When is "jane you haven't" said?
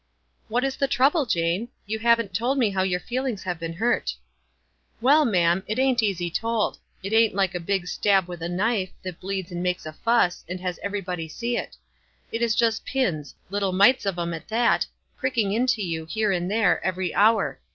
1.27-2.33